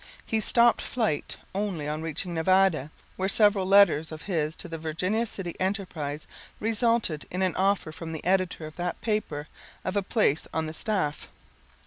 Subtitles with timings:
[0.25, 5.27] He stopped flight only on reaching Nevada, where several letters of his to The Virginia
[5.27, 6.25] City Enterprise
[6.59, 9.47] resulted in an offer from the editor of that paper
[9.85, 11.29] of a place on the staff.